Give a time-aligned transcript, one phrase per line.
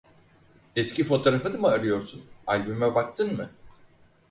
[0.75, 3.49] Eski fotoğrafını mı arıyorsun, albüme baktın mı?